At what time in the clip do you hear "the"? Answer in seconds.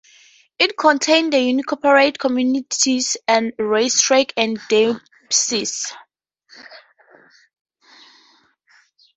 1.29-1.37